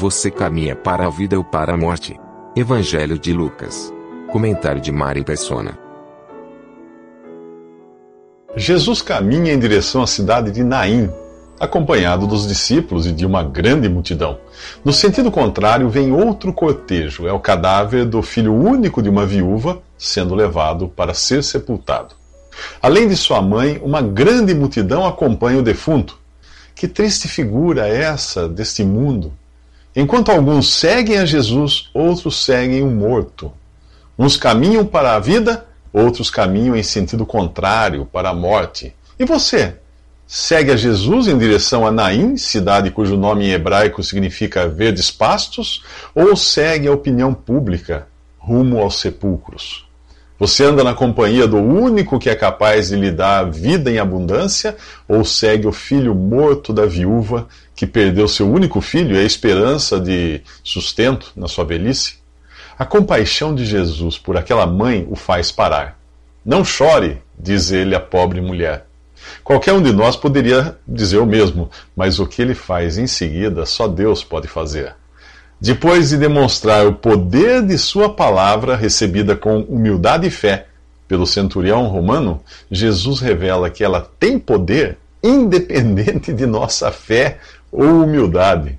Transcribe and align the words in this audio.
Você 0.00 0.30
caminha 0.30 0.76
para 0.76 1.06
a 1.08 1.10
vida 1.10 1.36
ou 1.36 1.42
para 1.42 1.74
a 1.74 1.76
morte? 1.76 2.16
Evangelho 2.54 3.18
de 3.18 3.32
Lucas. 3.32 3.92
Comentário 4.30 4.80
de 4.80 4.92
Mari 4.92 5.24
Persona. 5.24 5.76
Jesus 8.54 9.02
caminha 9.02 9.52
em 9.52 9.58
direção 9.58 10.00
à 10.00 10.06
cidade 10.06 10.52
de 10.52 10.62
Naim, 10.62 11.10
acompanhado 11.58 12.28
dos 12.28 12.46
discípulos 12.46 13.06
e 13.06 13.12
de 13.12 13.26
uma 13.26 13.42
grande 13.42 13.88
multidão. 13.88 14.38
No 14.84 14.92
sentido 14.92 15.32
contrário, 15.32 15.88
vem 15.88 16.12
outro 16.12 16.52
cortejo, 16.52 17.26
é 17.26 17.32
o 17.32 17.40
cadáver 17.40 18.04
do 18.04 18.22
filho 18.22 18.54
único 18.54 19.02
de 19.02 19.08
uma 19.08 19.26
viúva 19.26 19.82
sendo 19.98 20.32
levado 20.32 20.86
para 20.86 21.12
ser 21.12 21.42
sepultado. 21.42 22.14
Além 22.80 23.08
de 23.08 23.16
sua 23.16 23.42
mãe, 23.42 23.80
uma 23.82 24.00
grande 24.00 24.54
multidão 24.54 25.04
acompanha 25.04 25.58
o 25.58 25.62
defunto. 25.62 26.16
Que 26.72 26.86
triste 26.86 27.26
figura 27.26 27.88
é 27.88 28.02
essa 28.02 28.48
deste 28.48 28.84
mundo? 28.84 29.32
Enquanto 30.00 30.30
alguns 30.30 30.72
seguem 30.74 31.18
a 31.18 31.24
Jesus, 31.24 31.90
outros 31.92 32.44
seguem 32.44 32.84
o 32.84 32.86
morto. 32.86 33.52
Uns 34.16 34.36
caminham 34.36 34.86
para 34.86 35.16
a 35.16 35.18
vida, 35.18 35.66
outros 35.92 36.30
caminham 36.30 36.76
em 36.76 36.84
sentido 36.84 37.26
contrário, 37.26 38.06
para 38.06 38.28
a 38.28 38.32
morte. 38.32 38.94
E 39.18 39.24
você? 39.24 39.74
Segue 40.24 40.70
a 40.70 40.76
Jesus 40.76 41.26
em 41.26 41.36
direção 41.36 41.84
a 41.84 41.90
Naim, 41.90 42.36
cidade 42.36 42.92
cujo 42.92 43.16
nome 43.16 43.46
em 43.46 43.50
hebraico 43.50 44.00
significa 44.04 44.68
verdes 44.68 45.10
pastos, 45.10 45.82
ou 46.14 46.36
segue 46.36 46.86
a 46.86 46.92
opinião 46.92 47.34
pública 47.34 48.06
rumo 48.38 48.78
aos 48.78 49.00
sepulcros? 49.00 49.87
Você 50.38 50.64
anda 50.64 50.84
na 50.84 50.94
companhia 50.94 51.48
do 51.48 51.56
único 51.56 52.18
que 52.18 52.30
é 52.30 52.34
capaz 52.36 52.90
de 52.90 52.96
lhe 52.96 53.10
dar 53.10 53.50
vida 53.50 53.90
em 53.90 53.98
abundância, 53.98 54.76
ou 55.08 55.24
segue 55.24 55.66
o 55.66 55.72
filho 55.72 56.14
morto 56.14 56.72
da 56.72 56.86
viúva 56.86 57.48
que 57.74 57.86
perdeu 57.86 58.28
seu 58.28 58.48
único 58.48 58.80
filho 58.80 59.16
e 59.16 59.18
a 59.18 59.24
esperança 59.24 59.98
de 59.98 60.40
sustento 60.62 61.32
na 61.34 61.48
sua 61.48 61.64
velhice? 61.64 62.18
A 62.78 62.84
compaixão 62.84 63.52
de 63.52 63.64
Jesus 63.64 64.16
por 64.16 64.36
aquela 64.36 64.64
mãe 64.64 65.04
o 65.10 65.16
faz 65.16 65.50
parar. 65.50 65.98
Não 66.46 66.64
chore, 66.64 67.20
diz 67.36 67.72
ele 67.72 67.96
à 67.96 68.00
pobre 68.00 68.40
mulher. 68.40 68.86
Qualquer 69.42 69.72
um 69.72 69.82
de 69.82 69.92
nós 69.92 70.14
poderia 70.14 70.78
dizer 70.86 71.18
o 71.18 71.26
mesmo, 71.26 71.68
mas 71.96 72.20
o 72.20 72.26
que 72.26 72.40
ele 72.40 72.54
faz 72.54 72.96
em 72.96 73.08
seguida 73.08 73.66
só 73.66 73.88
Deus 73.88 74.22
pode 74.22 74.46
fazer. 74.46 74.94
Depois 75.60 76.10
de 76.10 76.16
demonstrar 76.16 76.86
o 76.86 76.94
poder 76.94 77.62
de 77.62 77.76
sua 77.76 78.08
palavra, 78.08 78.76
recebida 78.76 79.34
com 79.34 79.60
humildade 79.62 80.28
e 80.28 80.30
fé 80.30 80.66
pelo 81.08 81.26
centurião 81.26 81.88
romano, 81.88 82.40
Jesus 82.70 83.18
revela 83.20 83.68
que 83.68 83.82
ela 83.82 84.08
tem 84.20 84.38
poder 84.38 84.98
independente 85.22 86.32
de 86.32 86.46
nossa 86.46 86.92
fé 86.92 87.38
ou 87.72 88.04
humildade. 88.04 88.78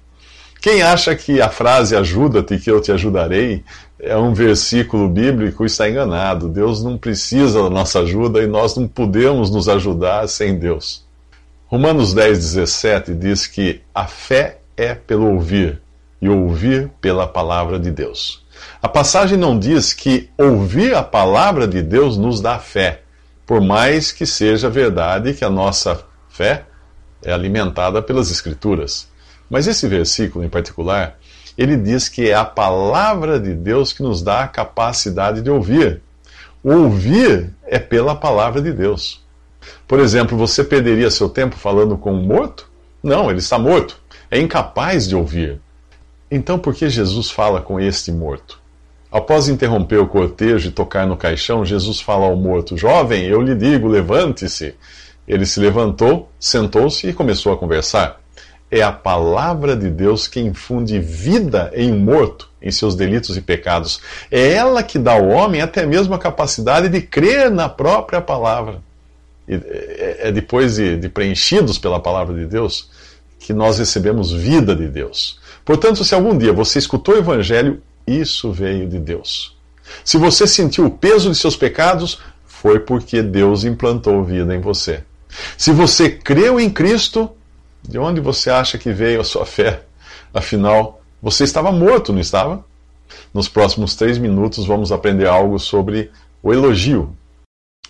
Quem 0.62 0.82
acha 0.82 1.16
que 1.16 1.42
a 1.42 1.50
frase 1.50 1.96
ajuda-te 1.96 2.58
que 2.58 2.72
eu 2.72 2.82
te 2.82 2.92
ajudarei 2.92 3.64
é 4.00 4.16
um 4.16 4.34
versículo 4.34 5.10
bíblico 5.10 5.66
está 5.66 5.90
enganado. 5.90 6.48
Deus 6.48 6.82
não 6.82 6.98
precisa 6.98 7.64
da 7.64 7.70
nossa 7.70 8.00
ajuda 8.00 8.42
e 8.42 8.48
nós 8.48 8.76
não 8.78 8.88
podemos 8.88 9.50
nos 9.52 9.68
ajudar 9.68 10.28
sem 10.28 10.58
Deus. 10.58 11.06
Romanos 11.68 12.14
10, 12.14 12.40
17 12.40 13.14
diz 13.14 13.48
que 13.48 13.82
a 13.94 14.08
fé 14.08 14.60
é 14.78 14.94
pelo 14.94 15.34
ouvir 15.34 15.82
e 16.22 16.30
ouvir 16.30 16.90
pela 17.02 17.28
palavra 17.28 17.80
de 17.80 17.92
Deus. 17.92 18.46
A 18.82 18.88
passagem 18.88 19.38
não 19.38 19.58
diz 19.58 19.94
que 19.94 20.30
ouvir 20.38 20.94
a 20.94 21.04
palavra 21.04 21.68
de 21.68 21.82
Deus 21.82 22.18
nos 22.18 22.42
dá 22.42 22.60
fé, 22.60 23.02
por 23.46 23.62
mais 23.62 24.12
que 24.12 24.26
seja 24.26 24.70
verdade 24.70 25.34
que 25.34 25.46
a 25.46 25.50
nossa 25.50 26.04
fé 26.30 26.66
é 27.24 27.32
alimentada 27.32 28.02
pelas 28.02 28.30
Escrituras. 28.32 29.08
Mas 29.50 29.68
esse 29.68 29.88
versículo 29.88 30.46
em 30.46 30.50
particular, 30.50 31.18
ele 31.58 31.76
diz 31.76 32.08
que 32.08 32.30
é 32.30 32.36
a 32.36 32.46
palavra 32.46 33.40
de 33.40 33.54
Deus 33.54 33.92
que 33.92 34.04
nos 34.04 34.22
dá 34.22 34.44
a 34.44 34.48
capacidade 34.48 35.42
de 35.42 35.50
ouvir. 35.50 36.02
O 36.64 36.72
ouvir 36.74 37.54
é 37.66 37.80
pela 37.80 38.16
palavra 38.16 38.62
de 38.62 38.72
Deus. 38.72 39.24
Por 39.88 40.00
exemplo, 40.00 40.38
você 40.38 40.64
perderia 40.64 41.10
seu 41.10 41.28
tempo 41.28 41.56
falando 41.56 41.98
com 41.98 42.14
um 42.14 42.24
morto? 42.24 42.70
Não, 43.02 43.30
ele 43.30 43.40
está 43.40 43.58
morto. 43.58 44.00
É 44.30 44.40
incapaz 44.40 45.08
de 45.08 45.16
ouvir. 45.16 45.60
Então, 46.32 46.60
por 46.60 46.76
que 46.76 46.90
Jesus 46.90 47.32
fala 47.32 47.62
com 47.62 47.80
este 47.80 48.12
morto? 48.12 48.60
Após 49.12 49.50
interromper 49.50 49.98
o 49.98 50.08
cortejo 50.08 50.68
e 50.68 50.72
tocar 50.72 51.08
no 51.08 51.18
caixão, 51.18 51.66
Jesus 51.66 52.00
fala 52.00 52.26
ao 52.26 52.36
morto: 52.36 52.78
Jovem, 52.78 53.26
eu 53.26 53.42
lhe 53.42 53.56
digo, 53.56 53.88
levante-se. 53.88 54.76
Ele 55.28 55.46
se 55.46 55.60
levantou, 55.60 56.30
sentou-se 56.40 57.08
e 57.08 57.14
começou 57.14 57.52
a 57.52 57.58
conversar. 57.58 58.20
É 58.70 58.84
a 58.84 58.92
palavra 58.92 59.76
de 59.76 59.90
Deus 59.90 60.28
que 60.28 60.40
infunde 60.40 61.00
vida 61.00 61.72
em 61.74 61.92
morto, 61.92 62.48
em 62.62 62.70
seus 62.70 62.96
delitos 62.96 63.36
e 63.36 63.42
pecados. 63.42 64.00
É 64.30 64.54
ela 64.54 64.84
que 64.84 65.00
dá 65.00 65.14
ao 65.14 65.28
homem 65.28 65.62
até 65.62 65.88
mesmo 65.88 66.14
a 66.14 66.20
capacidade 66.20 66.90
de 66.90 67.02
crer 67.02 67.50
na 67.50 67.68
própria 67.68 68.22
palavra. 68.22 68.80
É, 69.48 70.28
é 70.28 70.32
depois 70.32 70.76
de, 70.76 70.98
de 70.98 71.10
preenchidos 71.10 71.80
pela 71.80 72.00
palavra 72.00 72.36
de 72.36 72.46
Deus 72.46 72.90
que 73.40 73.54
nós 73.54 73.80
recebemos 73.80 74.32
vida 74.32 74.76
de 74.76 74.88
Deus. 74.88 75.40
Portanto, 75.64 76.04
se 76.04 76.14
algum 76.14 76.38
dia 76.38 76.54
você 76.54 76.78
escutou 76.80 77.16
o 77.16 77.18
Evangelho, 77.18 77.82
isso 78.06 78.52
veio 78.52 78.88
de 78.88 79.00
Deus. 79.00 79.58
Se 80.04 80.18
você 80.18 80.46
sentiu 80.46 80.86
o 80.86 80.92
peso 80.92 81.32
de 81.32 81.38
seus 81.38 81.56
pecados, 81.56 82.20
foi 82.46 82.80
porque 82.80 83.22
Deus 83.22 83.64
implantou 83.64 84.24
vida 84.24 84.54
em 84.54 84.60
você. 84.60 85.04
Se 85.58 85.72
você 85.72 86.10
creu 86.10 86.60
em 86.60 86.70
Cristo, 86.70 87.32
de 87.82 87.98
onde 87.98 88.20
você 88.20 88.50
acha 88.50 88.78
que 88.78 88.92
veio 88.92 89.22
a 89.22 89.24
sua 89.24 89.46
fé? 89.46 89.84
Afinal, 90.34 91.02
você 91.22 91.44
estava 91.44 91.72
morto, 91.72 92.12
não 92.12 92.20
estava? 92.20 92.64
Nos 93.34 93.48
próximos 93.48 93.96
três 93.96 94.18
minutos 94.18 94.66
vamos 94.66 94.92
aprender 94.92 95.28
algo 95.28 95.58
sobre 95.58 96.12
o 96.44 96.54
elogio 96.54 97.16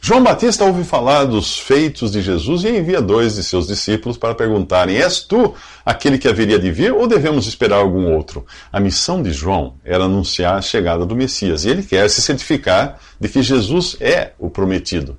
João 0.02 0.24
Batista 0.24 0.64
ouve 0.64 0.86
falar 0.86 1.26
dos 1.26 1.60
feitos 1.60 2.12
de 2.12 2.22
Jesus 2.22 2.64
e 2.64 2.70
envia 2.70 3.02
dois 3.02 3.36
de 3.36 3.44
seus 3.44 3.68
discípulos 3.68 4.18
para 4.18 4.34
perguntarem: 4.34 4.96
És 4.96 5.20
tu 5.20 5.54
aquele 5.86 6.18
que 6.18 6.28
haveria 6.28 6.58
de 6.58 6.72
vir 6.72 6.94
ou 6.94 7.06
devemos 7.06 7.48
esperar 7.48 7.78
algum 7.78 8.14
outro? 8.14 8.46
A 8.72 8.80
missão 8.80 9.22
de 9.22 9.32
João 9.34 9.76
era 9.84 10.06
anunciar 10.06 10.56
a 10.56 10.62
chegada 10.62 11.06
do 11.06 11.16
Messias 11.16 11.66
e 11.66 11.70
ele 11.70 11.84
quer 11.84 12.10
se 12.10 12.22
certificar 12.22 12.98
de 13.20 13.28
que 13.28 13.42
Jesus 13.44 13.98
é 14.00 14.32
o 14.40 14.50
prometido. 14.50 15.18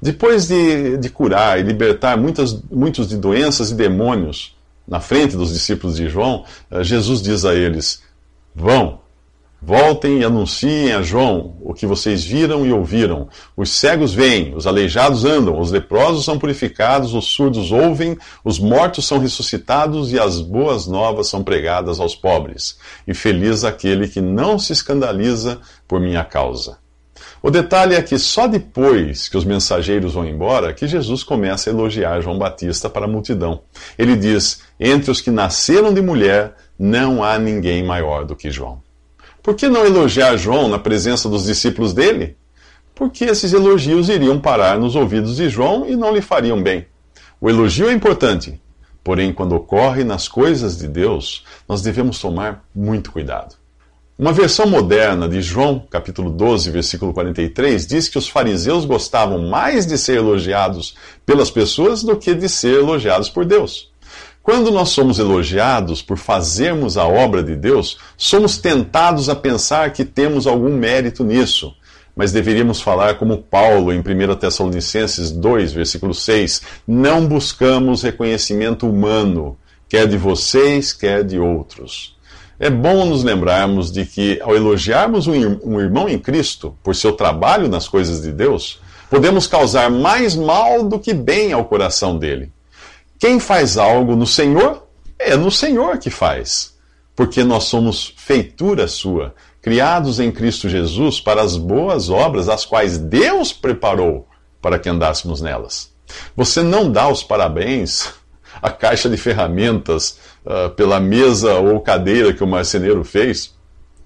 Depois 0.00 0.46
de, 0.46 0.96
de 0.96 1.10
curar 1.10 1.58
e 1.58 1.62
libertar 1.62 2.16
muitas, 2.16 2.56
muitos 2.70 3.08
de 3.08 3.16
doenças 3.16 3.72
e 3.72 3.74
demônios 3.74 4.56
na 4.86 5.00
frente 5.00 5.36
dos 5.36 5.52
discípulos 5.52 5.96
de 5.96 6.08
João, 6.08 6.44
eh, 6.70 6.84
Jesus 6.84 7.20
diz 7.20 7.44
a 7.44 7.54
eles: 7.54 8.02
Vão, 8.54 9.00
Voltem 9.62 10.20
e 10.20 10.24
anunciem 10.24 10.92
a 10.94 11.02
João 11.02 11.54
o 11.70 11.74
que 11.74 11.86
vocês 11.86 12.24
viram 12.24 12.66
e 12.66 12.72
ouviram. 12.72 13.28
Os 13.56 13.70
cegos 13.70 14.12
veem, 14.12 14.54
os 14.56 14.66
aleijados 14.66 15.24
andam, 15.24 15.58
os 15.58 15.70
leprosos 15.70 16.24
são 16.24 16.38
purificados, 16.38 17.14
os 17.14 17.26
surdos 17.26 17.70
ouvem, 17.70 18.18
os 18.44 18.58
mortos 18.58 19.06
são 19.06 19.18
ressuscitados 19.18 20.12
e 20.12 20.18
as 20.18 20.40
boas 20.40 20.86
novas 20.86 21.28
são 21.28 21.44
pregadas 21.44 22.00
aos 22.00 22.14
pobres. 22.14 22.78
E 23.06 23.14
feliz 23.14 23.62
aquele 23.62 24.08
que 24.08 24.20
não 24.20 24.58
se 24.58 24.72
escandaliza 24.72 25.60
por 25.86 26.00
minha 26.00 26.24
causa. 26.24 26.78
O 27.42 27.50
detalhe 27.50 27.94
é 27.94 28.02
que 28.02 28.18
só 28.18 28.46
depois 28.46 29.28
que 29.28 29.36
os 29.36 29.44
mensageiros 29.44 30.14
vão 30.14 30.26
embora 30.26 30.74
que 30.74 30.86
Jesus 30.86 31.22
começa 31.22 31.70
a 31.70 31.72
elogiar 31.72 32.20
João 32.20 32.38
Batista 32.38 32.90
para 32.90 33.06
a 33.06 33.08
multidão. 33.08 33.60
Ele 33.96 34.16
diz: 34.16 34.62
Entre 34.78 35.10
os 35.10 35.20
que 35.20 35.30
nasceram 35.30 35.94
de 35.94 36.02
mulher, 36.02 36.54
não 36.78 37.22
há 37.22 37.38
ninguém 37.38 37.82
maior 37.82 38.24
do 38.24 38.36
que 38.36 38.50
João. 38.50 38.82
Por 39.42 39.54
que 39.54 39.68
não 39.68 39.86
elogiar 39.86 40.36
João 40.36 40.68
na 40.68 40.78
presença 40.78 41.28
dos 41.28 41.44
discípulos 41.44 41.94
dele? 41.94 42.36
Porque 42.94 43.24
esses 43.24 43.54
elogios 43.54 44.10
iriam 44.10 44.38
parar 44.38 44.78
nos 44.78 44.94
ouvidos 44.94 45.36
de 45.36 45.48
João 45.48 45.88
e 45.88 45.96
não 45.96 46.14
lhe 46.14 46.20
fariam 46.20 46.62
bem. 46.62 46.86
O 47.40 47.48
elogio 47.48 47.88
é 47.88 47.92
importante, 47.92 48.60
porém, 49.02 49.32
quando 49.32 49.54
ocorre 49.54 50.04
nas 50.04 50.28
coisas 50.28 50.76
de 50.76 50.86
Deus, 50.86 51.42
nós 51.66 51.80
devemos 51.80 52.18
tomar 52.18 52.62
muito 52.74 53.10
cuidado. 53.10 53.54
Uma 54.18 54.34
versão 54.34 54.66
moderna 54.66 55.26
de 55.26 55.40
João, 55.40 55.86
capítulo 55.88 56.28
12, 56.28 56.70
versículo 56.70 57.14
43, 57.14 57.86
diz 57.86 58.06
que 58.06 58.18
os 58.18 58.28
fariseus 58.28 58.84
gostavam 58.84 59.48
mais 59.48 59.86
de 59.86 59.96
ser 59.96 60.18
elogiados 60.18 60.94
pelas 61.24 61.50
pessoas 61.50 62.02
do 62.02 62.14
que 62.18 62.34
de 62.34 62.46
ser 62.46 62.74
elogiados 62.74 63.30
por 63.30 63.46
Deus. 63.46 63.89
Quando 64.50 64.72
nós 64.72 64.88
somos 64.88 65.20
elogiados 65.20 66.02
por 66.02 66.18
fazermos 66.18 66.96
a 66.96 67.06
obra 67.06 67.40
de 67.40 67.54
Deus, 67.54 67.98
somos 68.16 68.58
tentados 68.58 69.28
a 69.28 69.36
pensar 69.36 69.92
que 69.92 70.04
temos 70.04 70.44
algum 70.44 70.76
mérito 70.76 71.22
nisso. 71.22 71.72
Mas 72.16 72.32
deveríamos 72.32 72.80
falar 72.80 73.16
como 73.16 73.38
Paulo 73.38 73.92
em 73.92 74.00
1 74.00 74.34
Tessalonicenses 74.34 75.30
2, 75.30 75.72
versículo 75.72 76.12
6: 76.12 76.62
Não 76.84 77.28
buscamos 77.28 78.02
reconhecimento 78.02 78.90
humano, 78.90 79.56
quer 79.88 80.08
de 80.08 80.18
vocês, 80.18 80.92
quer 80.92 81.22
de 81.22 81.38
outros. 81.38 82.16
É 82.58 82.68
bom 82.68 83.04
nos 83.06 83.22
lembrarmos 83.22 83.92
de 83.92 84.04
que, 84.04 84.40
ao 84.42 84.56
elogiarmos 84.56 85.28
um 85.28 85.80
irmão 85.80 86.08
em 86.08 86.18
Cristo 86.18 86.76
por 86.82 86.96
seu 86.96 87.12
trabalho 87.12 87.68
nas 87.68 87.86
coisas 87.86 88.20
de 88.20 88.32
Deus, 88.32 88.80
podemos 89.08 89.46
causar 89.46 89.88
mais 89.88 90.34
mal 90.34 90.82
do 90.82 90.98
que 90.98 91.14
bem 91.14 91.52
ao 91.52 91.66
coração 91.66 92.18
dele. 92.18 92.50
Quem 93.20 93.38
faz 93.38 93.76
algo 93.76 94.16
no 94.16 94.26
Senhor, 94.26 94.86
é 95.18 95.36
no 95.36 95.50
Senhor 95.50 95.98
que 95.98 96.08
faz, 96.08 96.74
porque 97.14 97.44
nós 97.44 97.64
somos 97.64 98.14
feitura 98.16 98.88
sua, 98.88 99.34
criados 99.60 100.18
em 100.18 100.32
Cristo 100.32 100.70
Jesus 100.70 101.20
para 101.20 101.42
as 101.42 101.54
boas 101.54 102.08
obras, 102.08 102.48
as 102.48 102.64
quais 102.64 102.96
Deus 102.96 103.52
preparou 103.52 104.26
para 104.62 104.78
que 104.78 104.88
andássemos 104.88 105.42
nelas. 105.42 105.92
Você 106.34 106.62
não 106.62 106.90
dá 106.90 107.10
os 107.10 107.22
parabéns 107.22 108.10
à 108.62 108.70
caixa 108.70 109.10
de 109.10 109.18
ferramentas 109.18 110.18
uh, 110.46 110.70
pela 110.70 110.98
mesa 110.98 111.56
ou 111.56 111.78
cadeira 111.82 112.32
que 112.32 112.42
o 112.42 112.46
marceneiro 112.46 113.04
fez 113.04 113.54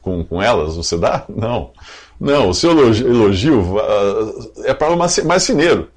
com, 0.03 0.25
com 0.25 0.43
elas, 0.43 0.75
você 0.75 0.99
dá? 0.99 1.25
Não. 1.31 1.71
Não, 2.19 2.49
o 2.49 2.55
seu 2.55 2.73
elogio, 2.73 3.77
uh, 3.77 4.53
é 4.65 4.75
para 4.75 4.93
o 4.93 4.97
marceneiro, 4.97 5.89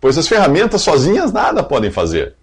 pois 0.00 0.16
as 0.16 0.26
ferramentas 0.26 0.80
sozinhas 0.80 1.32
nada 1.32 1.62
podem 1.62 1.90
fazer. 1.90 2.34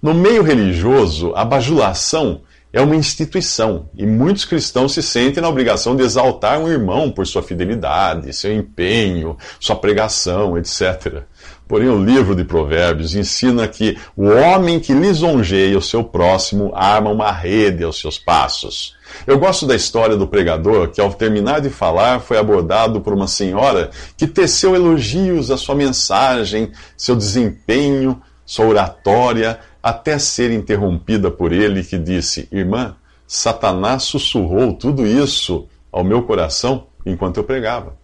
No 0.00 0.14
meio 0.14 0.44
religioso, 0.44 1.32
a 1.34 1.44
bajulação 1.44 2.42
é 2.72 2.80
uma 2.80 2.94
instituição 2.94 3.88
e 3.96 4.06
muitos 4.06 4.44
cristãos 4.44 4.92
se 4.92 5.02
sentem 5.02 5.42
na 5.42 5.48
obrigação 5.48 5.96
de 5.96 6.04
exaltar 6.04 6.60
um 6.60 6.68
irmão 6.68 7.10
por 7.10 7.26
sua 7.26 7.42
fidelidade, 7.42 8.32
seu 8.32 8.54
empenho, 8.54 9.36
sua 9.58 9.74
pregação, 9.74 10.56
etc. 10.56 11.22
Porém, 11.66 11.88
o 11.88 12.02
livro 12.02 12.36
de 12.36 12.44
Provérbios 12.44 13.16
ensina 13.16 13.66
que 13.66 13.98
o 14.16 14.26
homem 14.28 14.78
que 14.78 14.94
lisonjeia 14.94 15.76
o 15.76 15.82
seu 15.82 16.04
próximo 16.04 16.70
arma 16.76 17.10
uma 17.10 17.32
rede 17.32 17.82
aos 17.82 17.98
seus 17.98 18.20
passos. 18.20 18.96
Eu 19.26 19.36
gosto 19.36 19.66
da 19.66 19.74
história 19.74 20.16
do 20.16 20.28
pregador 20.28 20.90
que, 20.90 21.00
ao 21.00 21.12
terminar 21.12 21.60
de 21.60 21.70
falar, 21.70 22.20
foi 22.20 22.38
abordado 22.38 23.00
por 23.00 23.12
uma 23.12 23.26
senhora 23.26 23.90
que 24.16 24.28
teceu 24.28 24.76
elogios 24.76 25.50
à 25.50 25.56
sua 25.56 25.74
mensagem, 25.74 26.70
seu 26.96 27.16
desempenho, 27.16 28.22
sua 28.46 28.66
oratória, 28.66 29.58
até 29.88 30.18
ser 30.18 30.50
interrompida 30.50 31.30
por 31.30 31.52
ele, 31.52 31.82
que 31.82 31.96
disse: 31.96 32.48
Irmã, 32.52 32.94
Satanás 33.26 34.02
sussurrou 34.04 34.74
tudo 34.74 35.06
isso 35.06 35.66
ao 35.90 36.04
meu 36.04 36.22
coração 36.22 36.86
enquanto 37.06 37.38
eu 37.38 37.44
pregava. 37.44 37.96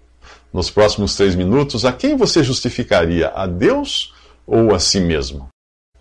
Nos 0.52 0.70
próximos 0.70 1.14
três 1.16 1.34
minutos, 1.34 1.84
a 1.84 1.92
quem 1.92 2.16
você 2.16 2.42
justificaria? 2.42 3.28
A 3.34 3.46
Deus 3.46 4.14
ou 4.46 4.74
a 4.74 4.78
si 4.78 5.00
mesmo? 5.00 5.48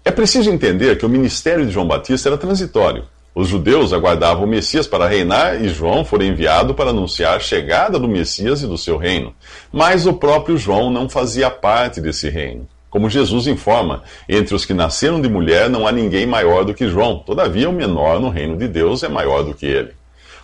É 0.05 0.11
preciso 0.11 0.49
entender 0.49 0.97
que 0.97 1.05
o 1.05 1.09
ministério 1.09 1.65
de 1.65 1.71
João 1.71 1.87
Batista 1.87 2.29
era 2.29 2.37
transitório. 2.37 3.05
Os 3.35 3.47
judeus 3.47 3.91
aguardavam 3.91 4.43
o 4.43 4.47
Messias 4.47 4.85
para 4.85 5.07
reinar 5.07 5.61
e 5.61 5.67
João 5.67 6.05
foi 6.05 6.27
enviado 6.27 6.75
para 6.75 6.91
anunciar 6.91 7.35
a 7.35 7.39
chegada 7.39 7.97
do 7.97 8.07
Messias 8.07 8.61
e 8.61 8.67
do 8.67 8.77
seu 8.77 8.95
reino. 8.95 9.33
Mas 9.71 10.05
o 10.05 10.13
próprio 10.13 10.57
João 10.57 10.91
não 10.91 11.09
fazia 11.09 11.49
parte 11.49 11.99
desse 11.99 12.29
reino. 12.29 12.67
Como 12.93 13.09
Jesus 13.09 13.47
informa, 13.47 14.03
entre 14.29 14.53
os 14.53 14.65
que 14.65 14.73
nasceram 14.73 15.19
de 15.19 15.27
mulher 15.27 15.67
não 15.67 15.87
há 15.87 15.91
ninguém 15.91 16.27
maior 16.27 16.63
do 16.63 16.75
que 16.75 16.87
João, 16.87 17.17
todavia 17.17 17.67
o 17.67 17.73
menor 17.73 18.19
no 18.19 18.29
reino 18.29 18.55
de 18.55 18.67
Deus 18.67 19.01
é 19.01 19.09
maior 19.09 19.41
do 19.41 19.55
que 19.55 19.65
ele. 19.65 19.93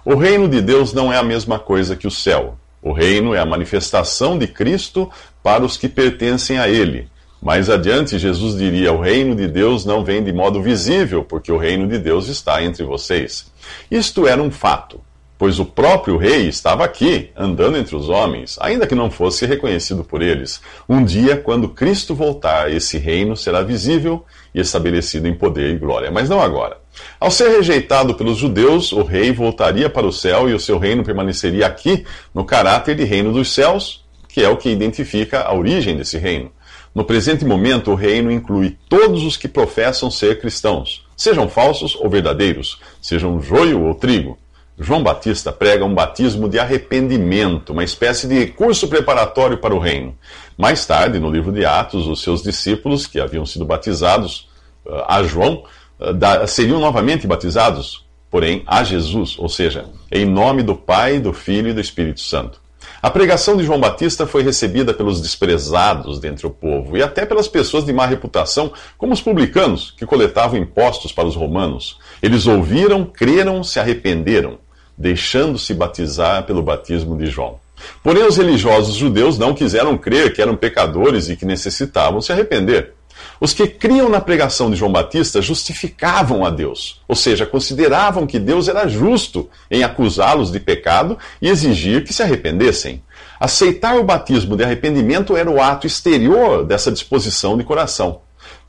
O 0.04 0.16
reino 0.16 0.48
de 0.48 0.60
Deus 0.60 0.92
não 0.92 1.14
é 1.14 1.18
a 1.18 1.22
mesma 1.22 1.60
coisa 1.60 1.96
que 1.96 2.08
o 2.08 2.12
céu. 2.12 2.58
O 2.82 2.92
reino 2.92 3.36
é 3.36 3.40
a 3.40 3.46
manifestação 3.46 4.36
de 4.36 4.48
Cristo 4.48 5.08
para 5.44 5.64
os 5.64 5.78
que 5.78 5.88
pertencem 5.88 6.58
a 6.58 6.68
ele. 6.68 7.08
Mais 7.40 7.70
adiante, 7.70 8.18
Jesus 8.18 8.58
diria: 8.58 8.92
O 8.92 9.00
reino 9.00 9.36
de 9.36 9.48
Deus 9.48 9.86
não 9.86 10.04
vem 10.04 10.24
de 10.24 10.34
modo 10.34 10.60
visível, 10.60 11.24
porque 11.24 11.52
o 11.52 11.58
reino 11.58 11.88
de 11.88 12.00
Deus 12.00 12.30
está 12.30 12.64
entre 12.64 12.84
vocês. 12.84 13.46
Isto 13.92 14.28
era 14.28 14.42
um 14.42 14.50
fato 14.50 15.00
pois 15.40 15.58
o 15.58 15.64
próprio 15.64 16.18
rei 16.18 16.50
estava 16.50 16.84
aqui, 16.84 17.32
andando 17.34 17.78
entre 17.78 17.96
os 17.96 18.10
homens, 18.10 18.58
ainda 18.60 18.86
que 18.86 18.94
não 18.94 19.10
fosse 19.10 19.46
reconhecido 19.46 20.04
por 20.04 20.22
eles. 20.22 20.62
Um 20.88 21.02
dia, 21.02 21.38
quando 21.38 21.70
Cristo 21.70 22.14
voltar, 22.14 22.70
esse 22.70 22.98
reino 22.98 23.38
será 23.38 23.62
visível 23.62 24.26
e 24.54 24.60
estabelecido 24.60 25.30
em 25.30 25.34
poder 25.34 25.74
e 25.74 25.78
glória, 25.78 26.12
mas 26.12 26.28
não 26.28 26.42
agora. 26.42 26.78
Ao 27.18 27.32
ser 27.32 27.52
rejeitado 27.52 28.16
pelos 28.16 28.38
judeus, 28.38 28.92
o 28.92 29.02
rei 29.02 29.32
voltaria 29.32 29.90
para 29.90 30.06
o 30.06 30.12
céu 30.12 30.50
e 30.50 30.54
o 30.54 30.60
seu 30.60 30.78
reino 30.78 31.06
permaneceria 31.06 31.68
aqui, 31.68 32.06
no 32.36 32.44
caráter 32.44 32.94
de 32.94 33.06
reino 33.06 33.32
dos 33.32 33.54
céus, 33.54 34.04
que 34.28 34.44
é 34.44 34.50
o 34.50 34.58
que 34.58 34.70
identifica 34.70 35.44
a 35.44 35.56
origem 35.56 35.96
desse 35.96 36.18
reino. 36.18 36.52
No 36.94 37.06
presente 37.06 37.46
momento, 37.46 37.92
o 37.92 37.96
reino 37.96 38.30
inclui 38.30 38.76
todos 38.90 39.24
os 39.24 39.38
que 39.38 39.48
professam 39.48 40.12
ser 40.12 40.42
cristãos, 40.42 41.06
sejam 41.16 41.48
falsos 41.48 41.96
ou 41.96 42.10
verdadeiros, 42.10 42.82
sejam 43.02 43.42
joio 43.42 43.84
ou 43.84 43.96
trigo. 43.96 44.38
João 44.82 45.04
Batista 45.04 45.52
prega 45.52 45.84
um 45.84 45.94
batismo 45.94 46.48
de 46.48 46.58
arrependimento, 46.58 47.74
uma 47.74 47.84
espécie 47.84 48.28
de 48.28 48.48
curso 48.48 48.88
preparatório 48.88 49.58
para 49.58 49.76
o 49.76 49.80
reino. 49.80 50.16
Mais 50.58 50.86
tarde, 50.86 51.20
no 51.20 51.30
livro 51.30 51.52
de 51.52 51.66
Atos, 51.66 52.08
os 52.08 52.22
seus 52.22 52.42
discípulos, 52.42 53.06
que 53.06 53.20
haviam 53.20 53.46
sido 53.46 53.66
batizados 53.66 54.48
uh, 54.86 55.04
a 55.06 55.22
João, 55.22 55.66
uh, 56.00 56.48
seriam 56.48 56.80
novamente 56.80 57.28
batizados, 57.28 58.06
porém 58.32 58.64
a 58.66 58.82
Jesus, 58.82 59.38
ou 59.38 59.50
seja, 59.50 59.84
em 60.10 60.26
nome 60.26 60.64
do 60.64 60.76
Pai, 60.76 61.20
do 61.20 61.34
Filho 61.34 61.72
e 61.72 61.74
do 61.74 61.82
Espírito 61.82 62.22
Santo. 62.22 62.62
A 63.02 63.10
pregação 63.10 63.58
de 63.58 63.66
João 63.66 63.82
Batista 63.82 64.26
foi 64.26 64.44
recebida 64.44 64.94
pelos 64.94 65.20
desprezados 65.20 66.20
dentre 66.20 66.48
o 66.48 66.50
povo 66.50 66.96
e 66.96 67.04
até 67.04 67.26
pelas 67.26 67.50
pessoas 67.50 67.84
de 67.84 67.92
má 67.92 68.06
reputação, 68.06 68.72
como 68.98 69.12
os 69.12 69.22
publicanos, 69.22 69.92
que 69.92 70.06
coletavam 70.06 70.58
impostos 70.58 71.12
para 71.12 71.28
os 71.28 71.36
romanos. 71.36 72.00
Eles 72.22 72.48
ouviram, 72.48 73.04
creram, 73.04 73.62
se 73.62 73.78
arrependeram 73.78 74.58
deixando-se 75.00 75.74
batizar 75.74 76.44
pelo 76.44 76.62
batismo 76.62 77.18
de 77.18 77.28
João. 77.28 77.58
Porém, 78.04 78.28
os 78.28 78.36
religiosos 78.36 78.96
judeus 78.96 79.38
não 79.38 79.54
quiseram 79.54 79.98
crer 79.98 80.34
que 80.34 80.42
eram 80.42 80.58
pecadores 80.58 81.30
e 81.30 81.38
que 81.38 81.46
necessitavam 81.46 82.20
se 82.20 82.34
arrepender. 82.34 82.94
Os 83.40 83.54
que 83.54 83.66
criam 83.68 84.10
na 84.10 84.20
pregação 84.20 84.70
de 84.70 84.76
João 84.76 84.92
Batista 84.92 85.42
justificavam 85.42 86.46
a 86.46 86.50
Deus, 86.50 87.02
ou 87.08 87.16
seja, 87.16 87.46
consideravam 87.46 88.28
que 88.28 88.38
Deus 88.38 88.68
era 88.68 88.86
justo 88.90 89.50
em 89.72 89.82
acusá-los 89.82 90.52
de 90.52 90.60
pecado 90.60 91.18
e 91.42 91.48
exigir 91.48 92.04
que 92.04 92.14
se 92.14 92.22
arrependessem. 92.22 93.02
Aceitar 93.40 93.96
o 93.96 94.04
batismo 94.04 94.58
de 94.58 94.66
arrependimento 94.66 95.38
era 95.38 95.50
o 95.50 95.62
ato 95.62 95.88
exterior 95.88 96.66
dessa 96.66 96.92
disposição 96.92 97.58
de 97.58 97.64
coração. 97.64 98.20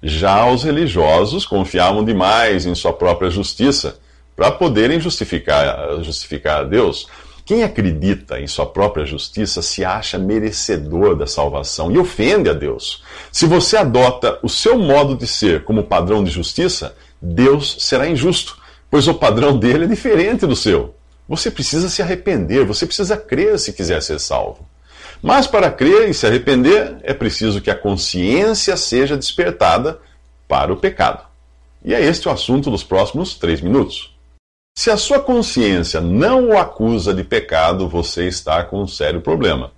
Já 0.00 0.46
os 0.46 0.62
religiosos 0.62 1.44
confiavam 1.44 2.04
demais 2.04 2.64
em 2.64 2.74
sua 2.76 2.92
própria 2.92 3.28
justiça 3.28 3.98
para 4.40 4.52
poderem 4.52 4.98
justificar, 4.98 6.02
justificar 6.02 6.60
a 6.60 6.64
Deus. 6.64 7.06
Quem 7.44 7.62
acredita 7.62 8.40
em 8.40 8.46
sua 8.46 8.64
própria 8.64 9.04
justiça 9.04 9.60
se 9.60 9.84
acha 9.84 10.18
merecedor 10.18 11.14
da 11.14 11.26
salvação 11.26 11.92
e 11.92 11.98
ofende 11.98 12.48
a 12.48 12.54
Deus. 12.54 13.04
Se 13.30 13.44
você 13.44 13.76
adota 13.76 14.38
o 14.42 14.48
seu 14.48 14.78
modo 14.78 15.14
de 15.14 15.26
ser 15.26 15.62
como 15.64 15.82
padrão 15.84 16.24
de 16.24 16.30
justiça, 16.30 16.96
Deus 17.20 17.76
será 17.80 18.08
injusto, 18.08 18.56
pois 18.90 19.06
o 19.06 19.12
padrão 19.12 19.58
dele 19.58 19.84
é 19.84 19.88
diferente 19.88 20.46
do 20.46 20.56
seu. 20.56 20.94
Você 21.28 21.50
precisa 21.50 21.90
se 21.90 22.00
arrepender, 22.00 22.64
você 22.64 22.86
precisa 22.86 23.18
crer 23.18 23.58
se 23.58 23.74
quiser 23.74 24.00
ser 24.00 24.18
salvo. 24.18 24.66
Mas 25.20 25.46
para 25.46 25.70
crer 25.70 26.08
e 26.08 26.14
se 26.14 26.26
arrepender, 26.26 26.96
é 27.02 27.12
preciso 27.12 27.60
que 27.60 27.70
a 27.70 27.76
consciência 27.76 28.74
seja 28.78 29.18
despertada 29.18 29.98
para 30.48 30.72
o 30.72 30.78
pecado. 30.78 31.26
E 31.84 31.92
é 31.92 32.00
este 32.02 32.26
o 32.26 32.30
assunto 32.30 32.70
dos 32.70 32.82
próximos 32.82 33.34
três 33.34 33.60
minutos. 33.60 34.09
Se 34.80 34.90
a 34.90 34.96
sua 34.96 35.20
consciência 35.20 36.00
não 36.00 36.48
o 36.48 36.58
acusa 36.58 37.12
de 37.12 37.22
pecado, 37.22 37.86
você 37.86 38.26
está 38.26 38.64
com 38.64 38.80
um 38.80 38.88
sério 38.88 39.20
problema. 39.20 39.72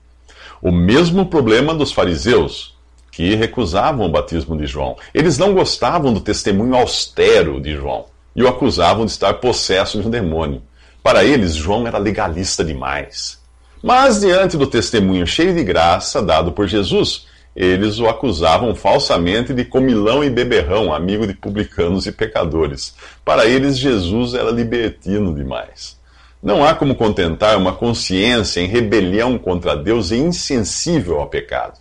O 0.62 0.71
mesmo 0.71 1.26
problema 1.26 1.75
dos 1.75 1.90
fariseus, 1.90 2.76
que 3.11 3.35
recusavam 3.35 4.06
o 4.06 4.09
batismo 4.09 4.56
de 4.56 4.64
João. 4.64 4.97
Eles 5.12 5.38
não 5.38 5.54
gostavam 5.54 6.12
do 6.12 6.21
testemunho 6.21 6.76
austero 6.76 7.61
de 7.61 7.75
João 7.75 8.04
e 8.37 8.44
o 8.44 8.49
acusavam 8.49 9.04
de 9.04 9.11
estar 9.11 9.35
possesso 9.35 10.00
de 10.00 10.06
um 10.06 10.11
demônio. 10.11 10.62
Para 11.02 11.25
eles, 11.25 11.56
João 11.56 11.85
era 11.85 11.99
legalista 11.99 12.64
demais. 12.64 13.40
Mas, 13.82 14.21
diante 14.21 14.56
do 14.56 14.68
testemunho 14.68 15.26
cheio 15.26 15.52
de 15.52 15.64
graça 15.64 16.23
dado 16.23 16.52
por 16.52 16.68
Jesus, 16.68 17.26
eles 17.54 17.99
o 17.99 18.06
acusavam 18.06 18.75
falsamente 18.75 19.52
de 19.52 19.64
comilão 19.64 20.25
e 20.25 20.30
beberrão, 20.30 20.92
amigo 20.92 21.26
de 21.26 21.35
publicanos 21.35 22.06
e 22.06 22.12
pecadores. 22.12 22.94
Para 23.25 23.47
eles, 23.47 23.78
Jesus 23.78 24.35
era 24.35 24.50
libertino 24.50 25.35
demais. 25.35 26.00
Não 26.42 26.64
há 26.64 26.75
como 26.75 26.94
contentar 26.94 27.56
uma 27.56 27.73
consciência 27.73 28.61
em 28.61 28.66
rebelião 28.66 29.38
contra 29.38 29.76
Deus 29.76 30.11
e 30.11 30.16
insensível 30.16 31.21
ao 31.21 31.28
pecado. 31.28 31.78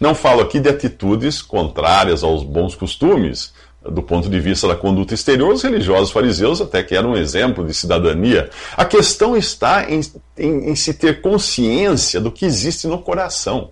Não 0.00 0.14
falo 0.14 0.40
aqui 0.40 0.58
de 0.58 0.68
atitudes 0.68 1.40
contrárias 1.40 2.24
aos 2.24 2.42
bons 2.42 2.74
costumes, 2.74 3.52
do 3.82 4.02
ponto 4.02 4.28
de 4.28 4.38
vista 4.40 4.68
da 4.68 4.76
conduta 4.76 5.14
exterior, 5.14 5.52
os 5.52 5.62
religiosos 5.62 6.10
fariseus 6.10 6.60
até 6.60 6.82
que 6.82 6.94
eram 6.94 7.12
um 7.12 7.16
exemplo 7.16 7.66
de 7.66 7.72
cidadania. 7.72 8.50
A 8.76 8.84
questão 8.84 9.36
está 9.36 9.90
em, 9.90 10.00
em, 10.36 10.70
em, 10.70 10.74
se 10.74 10.92
ter 10.92 11.22
consciência 11.22 12.20
do 12.20 12.30
que 12.30 12.44
existe 12.44 12.86
no 12.86 12.98
coração. 12.98 13.70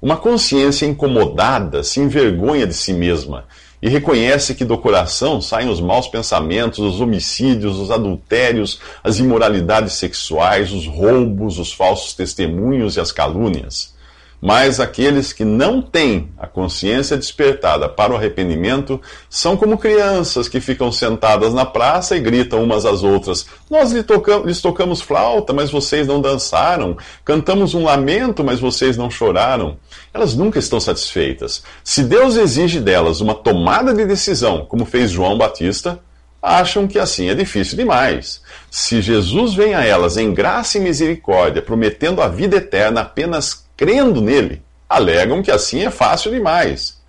Uma 0.00 0.16
consciência 0.16 0.86
incomodada 0.86 1.82
se 1.82 1.98
envergonha 1.98 2.64
de 2.66 2.74
si 2.74 2.92
mesma 2.92 3.46
e 3.82 3.88
reconhece 3.88 4.54
que 4.54 4.64
do 4.64 4.78
coração 4.78 5.40
saem 5.40 5.68
os 5.68 5.80
maus 5.80 6.06
pensamentos, 6.06 6.78
os 6.78 7.00
homicídios, 7.00 7.76
os 7.78 7.90
adultérios, 7.90 8.80
as 9.02 9.18
imoralidades 9.18 9.94
sexuais, 9.94 10.72
os 10.72 10.86
roubos, 10.86 11.58
os 11.58 11.72
falsos 11.72 12.12
testemunhos 12.12 12.96
e 12.96 13.00
as 13.00 13.10
calúnias. 13.10 13.92
Mas 14.40 14.78
aqueles 14.78 15.32
que 15.32 15.44
não 15.44 15.82
têm 15.82 16.30
a 16.38 16.46
consciência 16.46 17.16
despertada 17.16 17.88
para 17.88 18.12
o 18.12 18.16
arrependimento 18.16 19.00
são 19.28 19.56
como 19.56 19.76
crianças 19.76 20.48
que 20.48 20.60
ficam 20.60 20.92
sentadas 20.92 21.52
na 21.52 21.66
praça 21.66 22.16
e 22.16 22.20
gritam 22.20 22.62
umas 22.62 22.86
às 22.86 23.02
outras: 23.02 23.46
Nós 23.68 23.90
lhes 23.90 24.60
tocamos, 24.60 25.00
flauta, 25.00 25.52
mas 25.52 25.70
vocês 25.70 26.06
não 26.06 26.20
dançaram. 26.20 26.96
Cantamos 27.24 27.74
um 27.74 27.82
lamento, 27.82 28.44
mas 28.44 28.60
vocês 28.60 28.96
não 28.96 29.10
choraram. 29.10 29.76
Elas 30.14 30.36
nunca 30.36 30.60
estão 30.60 30.78
satisfeitas. 30.78 31.64
Se 31.82 32.04
Deus 32.04 32.36
exige 32.36 32.78
delas 32.78 33.20
uma 33.20 33.34
tomada 33.34 33.92
de 33.92 34.06
decisão, 34.06 34.64
como 34.66 34.84
fez 34.84 35.10
João 35.10 35.36
Batista, 35.36 35.98
acham 36.40 36.86
que 36.86 36.98
assim 36.98 37.28
é 37.28 37.34
difícil 37.34 37.76
demais. 37.76 38.40
Se 38.70 39.02
Jesus 39.02 39.54
vem 39.54 39.74
a 39.74 39.84
elas 39.84 40.16
em 40.16 40.32
graça 40.32 40.78
e 40.78 40.80
misericórdia, 40.80 41.60
prometendo 41.60 42.22
a 42.22 42.28
vida 42.28 42.56
eterna 42.56 43.00
apenas 43.00 43.67
crendo 43.78 44.20
nele, 44.20 44.60
alegam 44.88 45.40
que 45.40 45.52
assim 45.52 45.84
é 45.84 45.90
fácil 45.90 46.32
demais 46.32 47.00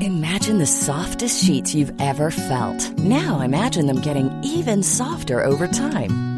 Imagine 0.00 0.58
the 0.58 0.66
softest 0.66 1.44
sheets 1.44 1.74
you've 1.74 1.92
ever 2.00 2.30
felt. 2.30 2.98
Now 2.98 3.40
imagine 3.40 3.86
them 3.86 4.00
getting 4.00 4.30
even 4.42 4.82
softer 4.82 5.44
over 5.44 5.68
time. 5.68 6.37